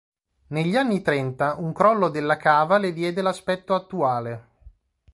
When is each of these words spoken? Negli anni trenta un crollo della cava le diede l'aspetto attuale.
Negli 0.47 0.75
anni 0.77 1.03
trenta 1.03 1.57
un 1.59 1.73
crollo 1.73 2.09
della 2.09 2.35
cava 2.35 2.79
le 2.79 2.91
diede 2.91 3.21
l'aspetto 3.21 3.75
attuale. 3.75 4.47